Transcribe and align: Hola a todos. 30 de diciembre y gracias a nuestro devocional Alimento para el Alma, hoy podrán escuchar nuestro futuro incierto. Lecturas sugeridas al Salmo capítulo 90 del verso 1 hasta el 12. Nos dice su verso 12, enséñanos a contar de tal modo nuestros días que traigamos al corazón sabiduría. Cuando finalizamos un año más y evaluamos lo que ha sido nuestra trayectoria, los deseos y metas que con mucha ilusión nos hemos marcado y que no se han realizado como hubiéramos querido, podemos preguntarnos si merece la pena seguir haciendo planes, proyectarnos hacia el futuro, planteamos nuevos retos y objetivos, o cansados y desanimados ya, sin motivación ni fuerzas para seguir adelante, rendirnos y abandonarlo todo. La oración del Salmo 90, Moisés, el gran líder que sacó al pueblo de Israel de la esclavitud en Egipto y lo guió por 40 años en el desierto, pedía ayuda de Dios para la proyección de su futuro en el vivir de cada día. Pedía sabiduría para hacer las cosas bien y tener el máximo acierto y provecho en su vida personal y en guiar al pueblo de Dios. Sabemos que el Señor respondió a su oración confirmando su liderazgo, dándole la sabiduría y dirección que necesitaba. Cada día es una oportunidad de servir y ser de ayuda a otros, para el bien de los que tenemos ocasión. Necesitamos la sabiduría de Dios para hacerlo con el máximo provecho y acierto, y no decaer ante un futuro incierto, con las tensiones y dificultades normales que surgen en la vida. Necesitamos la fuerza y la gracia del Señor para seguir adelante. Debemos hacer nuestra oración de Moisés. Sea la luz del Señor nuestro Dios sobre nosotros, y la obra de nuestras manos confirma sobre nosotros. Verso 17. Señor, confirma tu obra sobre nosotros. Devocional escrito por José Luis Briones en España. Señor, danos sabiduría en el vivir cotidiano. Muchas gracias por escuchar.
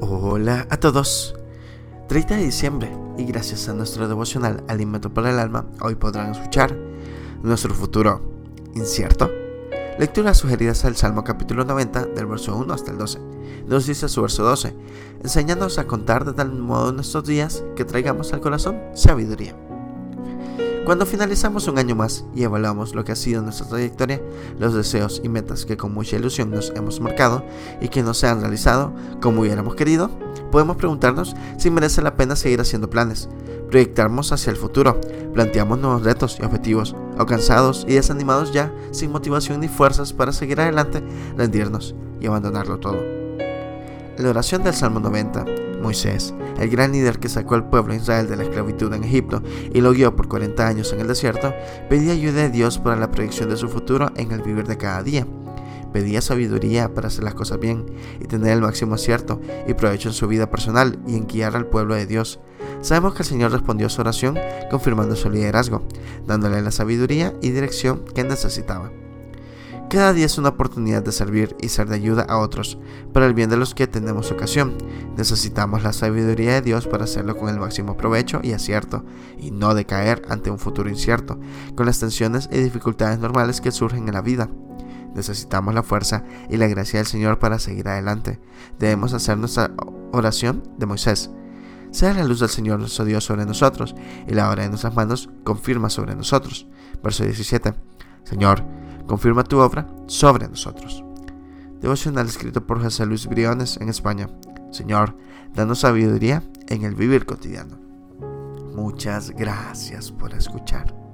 Hola 0.00 0.68
a 0.70 0.76
todos. 0.76 1.34
30 2.06 2.36
de 2.36 2.44
diciembre 2.44 2.96
y 3.16 3.24
gracias 3.24 3.68
a 3.68 3.74
nuestro 3.74 4.06
devocional 4.06 4.62
Alimento 4.68 5.12
para 5.12 5.30
el 5.30 5.40
Alma, 5.40 5.66
hoy 5.80 5.96
podrán 5.96 6.30
escuchar 6.30 6.72
nuestro 7.42 7.74
futuro 7.74 8.22
incierto. 8.76 9.28
Lecturas 9.98 10.38
sugeridas 10.38 10.84
al 10.84 10.94
Salmo 10.94 11.24
capítulo 11.24 11.64
90 11.64 12.06
del 12.06 12.26
verso 12.26 12.56
1 12.56 12.72
hasta 12.72 12.92
el 12.92 12.98
12. 12.98 13.18
Nos 13.66 13.86
dice 13.86 14.08
su 14.08 14.22
verso 14.22 14.44
12, 14.44 14.72
enséñanos 15.24 15.78
a 15.78 15.88
contar 15.88 16.24
de 16.24 16.32
tal 16.32 16.52
modo 16.52 16.92
nuestros 16.92 17.24
días 17.24 17.64
que 17.74 17.84
traigamos 17.84 18.32
al 18.32 18.40
corazón 18.40 18.80
sabiduría. 18.94 19.56
Cuando 20.84 21.04
finalizamos 21.04 21.68
un 21.68 21.78
año 21.78 21.94
más 21.94 22.24
y 22.34 22.44
evaluamos 22.44 22.94
lo 22.94 23.04
que 23.04 23.12
ha 23.12 23.16
sido 23.16 23.42
nuestra 23.42 23.68
trayectoria, 23.68 24.22
los 24.58 24.72
deseos 24.72 25.20
y 25.22 25.28
metas 25.28 25.66
que 25.66 25.76
con 25.76 25.92
mucha 25.92 26.16
ilusión 26.16 26.50
nos 26.50 26.70
hemos 26.70 27.00
marcado 27.00 27.44
y 27.82 27.88
que 27.88 28.02
no 28.02 28.14
se 28.14 28.26
han 28.26 28.40
realizado 28.40 28.94
como 29.20 29.42
hubiéramos 29.42 29.74
querido, 29.74 30.10
podemos 30.50 30.78
preguntarnos 30.78 31.36
si 31.58 31.70
merece 31.70 32.00
la 32.00 32.16
pena 32.16 32.36
seguir 32.36 32.62
haciendo 32.62 32.88
planes, 32.88 33.28
proyectarnos 33.70 34.32
hacia 34.32 34.50
el 34.50 34.56
futuro, 34.56 34.98
planteamos 35.34 35.78
nuevos 35.78 36.04
retos 36.04 36.38
y 36.40 36.44
objetivos, 36.44 36.96
o 37.18 37.26
cansados 37.26 37.84
y 37.86 37.92
desanimados 37.94 38.52
ya, 38.52 38.72
sin 38.90 39.12
motivación 39.12 39.60
ni 39.60 39.68
fuerzas 39.68 40.14
para 40.14 40.32
seguir 40.32 40.58
adelante, 40.60 41.02
rendirnos 41.36 41.94
y 42.18 42.26
abandonarlo 42.28 42.78
todo. 42.78 42.98
La 44.16 44.30
oración 44.30 44.64
del 44.64 44.74
Salmo 44.74 45.00
90, 45.00 45.44
Moisés, 45.80 46.34
el 46.58 46.68
gran 46.70 46.92
líder 46.92 47.18
que 47.18 47.28
sacó 47.28 47.54
al 47.54 47.68
pueblo 47.68 47.92
de 47.92 48.00
Israel 48.00 48.28
de 48.28 48.36
la 48.36 48.44
esclavitud 48.44 48.92
en 48.92 49.04
Egipto 49.04 49.42
y 49.72 49.80
lo 49.80 49.92
guió 49.92 50.14
por 50.16 50.28
40 50.28 50.66
años 50.66 50.92
en 50.92 51.00
el 51.00 51.08
desierto, 51.08 51.54
pedía 51.88 52.12
ayuda 52.12 52.42
de 52.42 52.50
Dios 52.50 52.78
para 52.78 52.96
la 52.96 53.10
proyección 53.10 53.48
de 53.48 53.56
su 53.56 53.68
futuro 53.68 54.10
en 54.16 54.32
el 54.32 54.42
vivir 54.42 54.66
de 54.66 54.76
cada 54.76 55.02
día. 55.02 55.26
Pedía 55.92 56.20
sabiduría 56.20 56.92
para 56.92 57.08
hacer 57.08 57.24
las 57.24 57.34
cosas 57.34 57.58
bien 57.58 57.86
y 58.20 58.26
tener 58.26 58.52
el 58.52 58.60
máximo 58.60 58.94
acierto 58.94 59.40
y 59.66 59.74
provecho 59.74 60.08
en 60.08 60.14
su 60.14 60.28
vida 60.28 60.50
personal 60.50 60.98
y 61.06 61.16
en 61.16 61.26
guiar 61.26 61.56
al 61.56 61.66
pueblo 61.66 61.94
de 61.94 62.06
Dios. 62.06 62.40
Sabemos 62.82 63.14
que 63.14 63.22
el 63.22 63.28
Señor 63.28 63.52
respondió 63.52 63.86
a 63.86 63.90
su 63.90 64.00
oración 64.00 64.38
confirmando 64.70 65.16
su 65.16 65.30
liderazgo, 65.30 65.82
dándole 66.26 66.60
la 66.60 66.70
sabiduría 66.70 67.34
y 67.40 67.50
dirección 67.50 68.04
que 68.14 68.24
necesitaba. 68.24 68.90
Cada 69.90 70.12
día 70.12 70.26
es 70.26 70.36
una 70.36 70.50
oportunidad 70.50 71.02
de 71.02 71.12
servir 71.12 71.56
y 71.62 71.70
ser 71.70 71.88
de 71.88 71.94
ayuda 71.94 72.22
a 72.28 72.36
otros, 72.36 72.78
para 73.14 73.24
el 73.24 73.32
bien 73.32 73.48
de 73.48 73.56
los 73.56 73.74
que 73.74 73.86
tenemos 73.86 74.30
ocasión. 74.30 74.76
Necesitamos 75.16 75.82
la 75.82 75.94
sabiduría 75.94 76.52
de 76.52 76.60
Dios 76.60 76.86
para 76.86 77.04
hacerlo 77.04 77.38
con 77.38 77.48
el 77.48 77.58
máximo 77.58 77.96
provecho 77.96 78.40
y 78.42 78.52
acierto, 78.52 79.06
y 79.38 79.50
no 79.50 79.74
decaer 79.74 80.20
ante 80.28 80.50
un 80.50 80.58
futuro 80.58 80.90
incierto, 80.90 81.40
con 81.74 81.86
las 81.86 82.00
tensiones 82.00 82.50
y 82.52 82.58
dificultades 82.58 83.18
normales 83.18 83.62
que 83.62 83.72
surgen 83.72 84.06
en 84.06 84.12
la 84.12 84.20
vida. 84.20 84.50
Necesitamos 85.14 85.72
la 85.72 85.82
fuerza 85.82 86.22
y 86.50 86.58
la 86.58 86.68
gracia 86.68 86.98
del 86.98 87.06
Señor 87.06 87.38
para 87.38 87.58
seguir 87.58 87.88
adelante. 87.88 88.40
Debemos 88.78 89.14
hacer 89.14 89.38
nuestra 89.38 89.70
oración 90.12 90.64
de 90.76 90.84
Moisés. 90.84 91.30
Sea 91.92 92.12
la 92.12 92.24
luz 92.24 92.40
del 92.40 92.50
Señor 92.50 92.78
nuestro 92.78 93.06
Dios 93.06 93.24
sobre 93.24 93.46
nosotros, 93.46 93.94
y 94.26 94.34
la 94.34 94.50
obra 94.50 94.64
de 94.64 94.68
nuestras 94.68 94.94
manos 94.94 95.30
confirma 95.44 95.88
sobre 95.88 96.14
nosotros. 96.14 96.66
Verso 97.02 97.24
17. 97.24 97.72
Señor, 98.24 98.62
confirma 99.08 99.42
tu 99.42 99.58
obra 99.58 99.88
sobre 100.06 100.46
nosotros. 100.46 101.02
Devocional 101.80 102.26
escrito 102.26 102.64
por 102.64 102.80
José 102.80 103.06
Luis 103.06 103.26
Briones 103.26 103.76
en 103.80 103.88
España. 103.88 104.28
Señor, 104.70 105.16
danos 105.54 105.80
sabiduría 105.80 106.44
en 106.68 106.84
el 106.84 106.94
vivir 106.94 107.26
cotidiano. 107.26 107.78
Muchas 108.76 109.30
gracias 109.30 110.12
por 110.12 110.34
escuchar. 110.34 111.07